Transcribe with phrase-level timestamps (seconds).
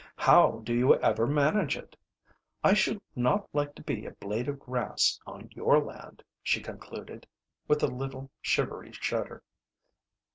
[0.17, 1.95] "How do you ever manage it?
[2.63, 7.27] I should not like to be a blade of grass on your land," she concluded,
[7.67, 9.43] with a little shivery shudder.